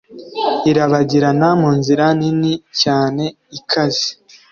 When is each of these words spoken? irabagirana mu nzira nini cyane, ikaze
irabagirana 0.69 1.49
mu 1.61 1.69
nzira 1.77 2.05
nini 2.19 2.53
cyane, 2.81 3.23
ikaze 3.57 4.07